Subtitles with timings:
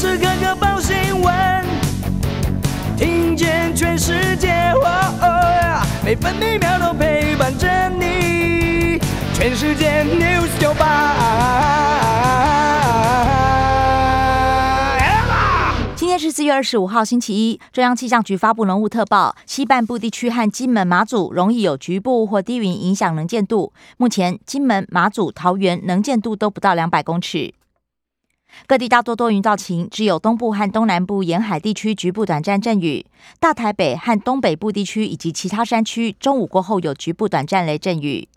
[0.00, 1.34] 时刻刻报新闻，
[2.96, 4.72] 听见全世界，
[6.02, 8.98] 每分每秒都陪伴着你。
[9.34, 11.16] 全世界 news 九八。
[15.94, 17.60] 今天是四月二十五号，星期一。
[17.70, 23.74] 中央气象局发布浓雾特报，西半部地区和金门、马祖容易有局部或低云影响能见度。
[23.98, 27.52] 目前，金门、马祖、桃园能见度都不到两百公尺。
[28.66, 33.06] 各地大多多云到晴，只有东部和东南部沿海地区局部短暂阵雨。
[33.38, 38.28] 大台北和东北部地区以及其他山区，中午过后有局部短暂雷阵雨。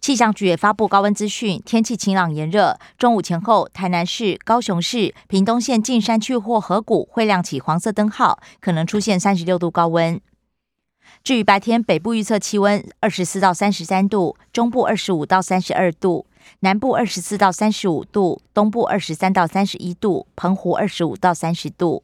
[0.00, 2.78] 气象局也发布高温资讯，天气晴朗炎热。
[2.96, 10.20] 中午前后，台南市、高雄市、屏东县近山区或河谷会亮起黄色灯号，可能出现三十六度高温。
[11.24, 16.26] 至于白天，北部预测气温二十四到三十三度，中部二十五到三十二度。
[16.58, 22.02] 南部二十四到三十五度，东部二十三到三十一度，澎湖二十五到三十度。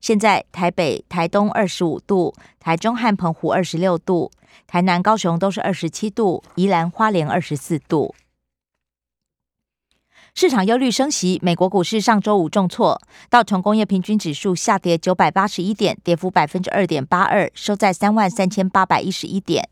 [0.00, 4.30] 现在台北、台东二十五度，台中和澎湖二十六度，
[4.66, 8.14] 台南、高雄都是二十七度，宜兰花莲二十四度。
[10.32, 19.68] 市场忧虑升息，美国股市上周五重挫，道琼工业平均指数下跌九百八十一点，跌幅百分之二点八二，收在三万三千八百一十一点。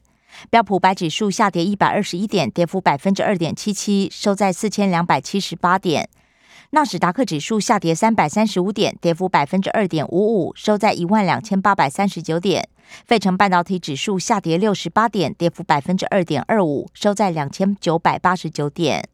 [0.50, 6.08] 标普白指数下跌一百二十一点，跌幅百分之二点七七，收在四千两百七十八点。
[6.70, 12.68] 纳斯达克指数下跌三百三十五点，跌幅百分之二点五五，收在一万两千八百三十九点。
[13.06, 19.08] 费城半导体指数下跌六十八点，跌幅百分之二点二五，收在两千九百八十九点。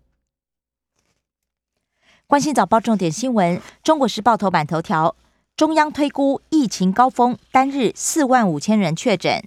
[2.26, 5.14] 关心早报重点新闻，《中国时报》头版头条：
[5.56, 9.44] 中央推估疫情高峰单日四万五千人确诊。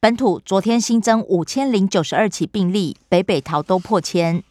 [0.00, 4.42] 本土昨天新增五千零九十二起病例，北北桃都破千。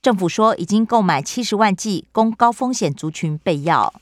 [0.00, 3.92] 政府说已经购买七十万剂供高风险族群备药。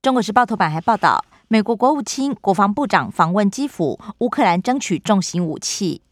[0.00, 6.02] 中国时报头版还报道，美国国务卿、国防部长访问基辅，乌克兰争取重型武器。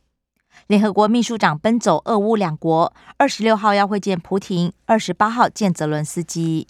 [0.66, 6.66] 联合国秘书长奔走俄乌两国，二十六号要会见普廷，二十八号见泽伦斯基。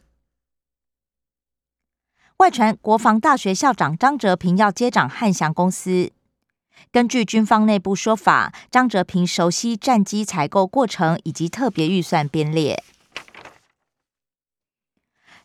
[2.39, 6.13] 外传国防大学校长张哲平要接掌汉翔公司。
[6.93, 12.85] 根据军方内部说法，张哲平熟悉战机采购过程以及特别预算编列。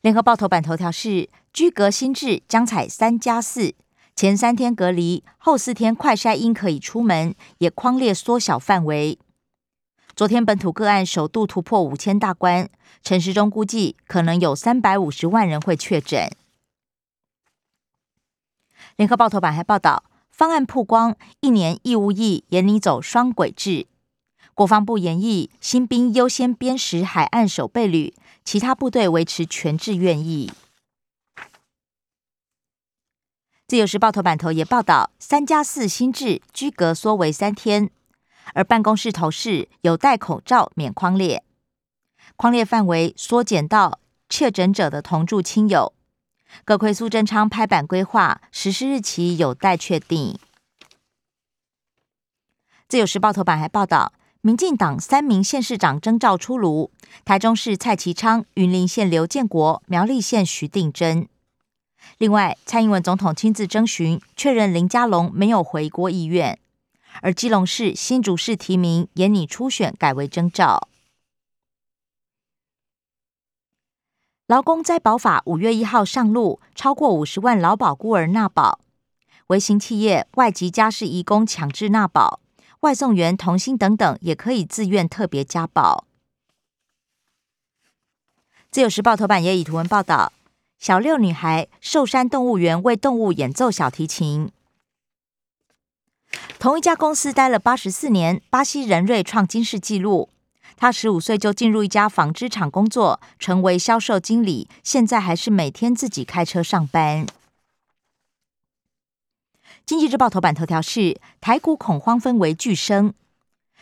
[0.02, 3.74] 联合报头版头条是：居隔新制将采三加四，
[4.16, 9.18] 前三天隔离，后四天快筛应可以出门，也框列缩小范围。
[10.16, 12.70] 昨天本土个案首度突破五千大关，
[13.02, 16.30] 陈时中估计可能有三百五十万人会确诊。
[18.96, 23.88] 联合报头版还报道，方案曝光，一年义务役严拟走双轨制。
[24.54, 28.14] 国防部研议，新兵优先编实海岸守备旅，
[28.46, 30.52] 其他部队维持全制愿意。
[33.68, 37.90] 自由时报头版头也报道，三加四新制居隔缩为三天，
[38.54, 41.44] 而办公室头饰有戴口罩免框列，
[42.36, 44.00] 框列范围缩减到
[44.30, 45.94] 确诊者的同住亲友。
[46.66, 50.38] 葛奎苏贞昌拍板规划实施日期有待确定。
[52.88, 56.92] 自由时报头版还报道，民进党三名县市长征召出炉，
[57.26, 61.28] 台中市蔡其昌、云林县刘建国、苗栗县徐定珍。
[62.18, 66.60] 另外，蔡英文总统亲自征询，确认林佳龙没有回国意愿，
[67.22, 70.90] 而基隆市新竹市提名也拟初选改为征召。
[74.48, 78.82] 劳工灾保法五月一号上路，超过五十万劳保孤儿纳保。
[79.48, 82.42] 微型企业、外籍家事移工强制纳保，
[82.82, 86.06] 外送员、童星等等也可以自愿特别加保。
[88.70, 90.34] 自由时报头版也以图文报道：
[90.78, 94.52] 小六女孩寿山动物园为动物演奏小提琴。
[96.60, 100.28] 同一家公司待了八十四年，巴西人瑞创金世纪录。
[100.76, 104.68] 他十五岁就进入一家纺织厂工作，成为销售经理。
[104.84, 107.26] 现在还是每天自己开车上班。
[109.86, 113.14] 经济日报头版头条是台股恐慌氛围巨升，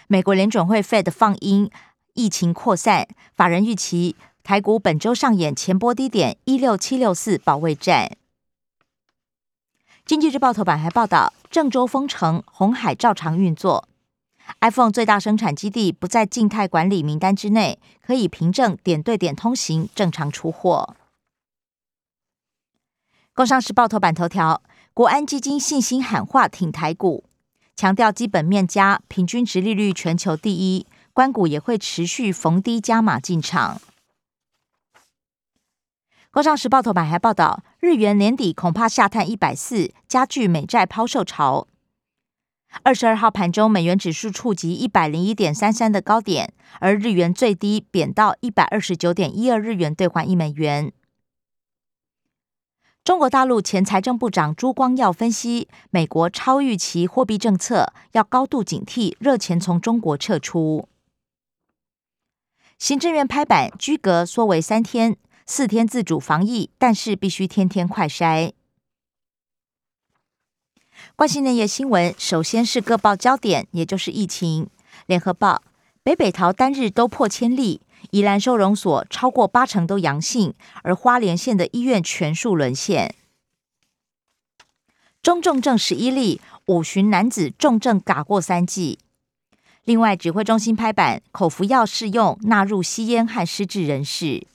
[0.08, 1.70] 美国联准会 Fed 放鹰，
[2.14, 8.18] 疫情扩散，法人预期台股本周上演前波低点一六七六四保卫战。
[10.04, 13.88] 经济日报头版还报道郑州封城，红海照常运作。
[14.60, 20.96] iPhone 最大生产基地不在静态管理名单之内，可以凭证点对点通行正常出货。
[23.34, 24.62] 工商时报头版头条：
[24.94, 27.24] 国安基金信心喊话挺台股，
[27.76, 33.82] 强调基本面佳，平均值利率全球第一，关股也会持续逢低加码进场。
[36.30, 41.68] 工商时报头版还报道，日元年底恐怕下探一百四，加剧美债抛售潮。
[42.84, 50.92] 二十二号盘中，美元指数触及一百零一点三三的高点，而日元最低贬到一百二十九点一二日元兑换一美元。
[53.04, 60.88] 中国大陆前财政部长朱光耀分析，美国超预期货币政策要高度警惕热钱从中国撤出。
[62.78, 68.54] 行政院拍板居隔缩为三天，四天自主防疫，但是必须天天快筛。
[71.16, 74.68] 关心内页新闻，首先是各报焦点，也就是疫情。
[75.06, 75.62] 联合报
[76.04, 77.82] 北北桃单日都破千例。
[78.10, 83.14] 宜兰收容所超过八成都阳性，而花莲县的医院全数沦陷。
[85.22, 88.98] 中重症十一例，五旬男子重症嘎过三剂。
[89.84, 94.48] 另外，指挥中心拍板，口服药适用纳入吸烟和失智人士。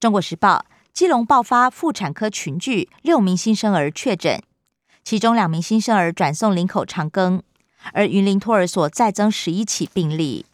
[0.00, 4.42] 中国时报，基隆爆发妇产科群聚，六名新生儿确诊，
[5.04, 7.42] 其中两名新生儿转送林口长庚，
[7.92, 10.46] 而云林托儿所再增十一起病例。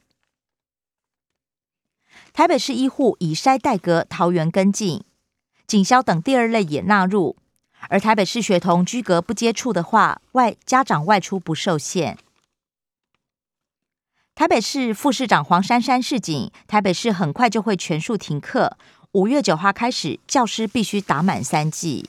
[2.33, 5.05] 台北市医护以筛代隔，桃园跟进，
[5.69, 7.37] 警消等第二类也纳入。
[7.89, 12.19] 而台北市学童居隔不接触的话，外家长外出不受限。
[14.35, 18.77] 台北市副市长黄珊珊示警，台北市很快就会全数停课，
[19.13, 22.09] 五月九号开始，教师必须打满三剂。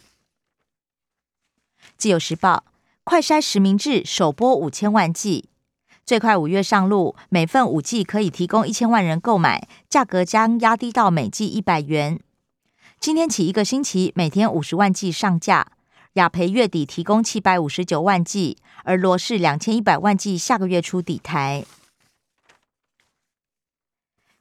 [1.98, 2.64] 自由时报
[3.04, 5.50] 快筛实名制首播五千万剂。
[6.06, 12.22] 最快五月上路，每份五剂可以提供一千万人购买，价格将压低到每剂一百元。
[13.02, 15.74] 今天起一个星期，每天五十万剂上架。
[16.14, 21.66] 雅培月底提供七百五十九万剂，而罗氏两千一百万剂下个月初底台。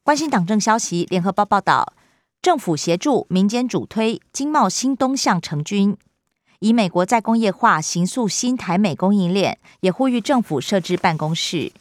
[0.04, 1.94] 关心党政消息，联合报报道，
[2.42, 5.96] 政府协助民间主推经贸新东向成军。
[6.58, 11.72] 以美国再工业化行塑新台美供应链，也呼吁政府设置办公室。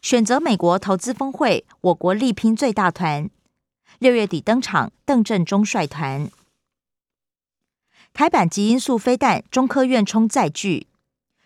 [0.00, 3.30] 选择美国投资峰会，我国力拼最大团。
[4.00, 6.28] 六月底登场，邓正中率团。
[8.12, 10.88] 台版极音速飞弹，中科院冲载具，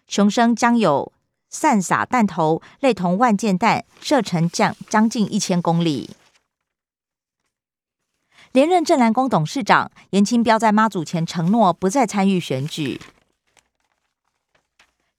[0.08, 1.12] 雄升将有
[1.50, 6.10] 散撒弹头，类同万箭弹，射程将将近一千公里。
[8.56, 12.98] 连任正南宫董事长严清标在妈祖前承诺不再参与选举。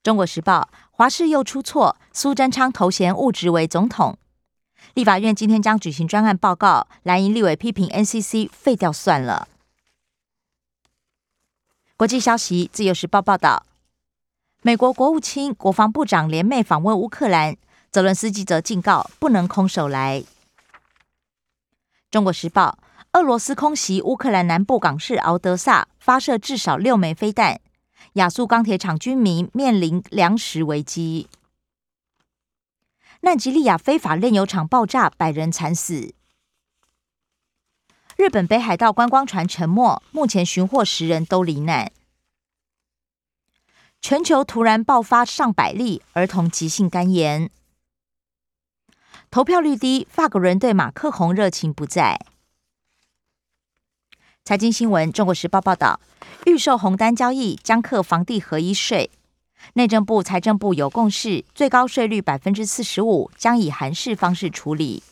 [0.02, 4.18] 中国时报华视又出错，苏贞昌头衔误植为总统。
[4.96, 9.48] 立法院今天将举行专案报告，蓝营立委批评 NCC 废掉算了。
[11.96, 13.68] 国际消息，自由时报报道，
[14.64, 17.56] 美国国务卿、国防部长联袂访问乌克兰，
[17.92, 20.24] 泽伦斯基则警告不能空手来。
[22.10, 22.80] 中国时报。
[23.14, 27.60] 俄罗斯空袭乌克兰南部港市敖德萨，发射至少六枚飞弹。
[28.14, 31.28] 亚速钢铁厂居民面临粮食危机。
[33.22, 36.14] 奈及利亚非法炼油厂爆炸，百人惨死。
[38.16, 41.92] 日本北海道观光船沉没，目前寻获十人都罹难。
[44.00, 47.50] 全球突然爆发上百例儿童急性肝炎。
[49.32, 52.20] 投票率低，法国人对马克宏热情不在。
[54.48, 56.00] 财经新闻，《中国时报》报道，
[56.46, 59.12] 预售红单交易将课房地合一税。
[59.74, 65.04] 内政部、财政部有共识，最高税率百分之四十五，将以韩式方式处理。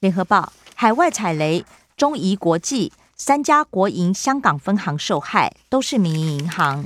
[0.00, 1.64] 联合报，海外踩雷，
[1.96, 6.84] 中移国际三家国营香港分行受害，都是民营银行。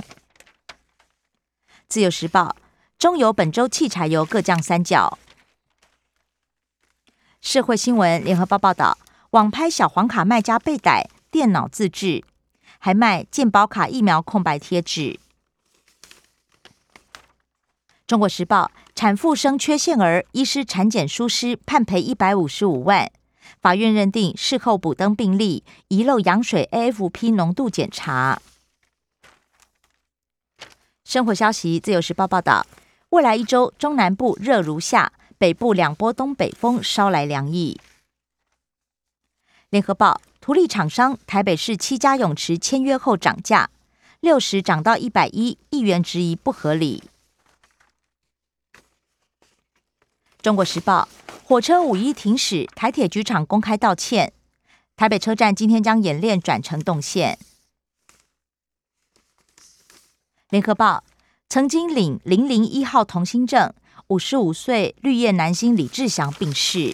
[1.87, 2.55] 自由时报，
[2.99, 5.17] 中油本周汽柴油各降三角。
[7.41, 8.99] 社会新闻，联合报报道。
[9.31, 12.21] 网拍小黄卡卖家被逮，电脑自制，
[12.79, 15.17] 还卖健保卡疫苗空白贴纸。
[18.05, 23.09] 中国时报：产妇生缺陷儿，医师产检疏失，判赔一百五十五万。
[23.61, 28.41] 法院认定事后补登病例，遗漏羊水 AFP 浓度检查。
[31.05, 32.65] 生活消息：自由时报报道，
[33.11, 37.79] 未来一周中南部热如夏，北部两波东北风捎来凉意。
[39.71, 43.69] 联合报：图利厂商台北市七家泳池签约后涨价，
[44.19, 47.01] 六十涨到一百一，议员质疑不合理。
[50.41, 51.07] 中国时报：
[51.45, 54.33] 火车五一停驶，台铁局长公开道歉。
[54.97, 57.39] 台北车站今天将演练转乘动线。
[60.49, 61.05] 联合报：
[61.47, 63.73] 曾经领零零一号同心证，
[64.07, 66.93] 五十五岁绿叶男星李志祥病逝。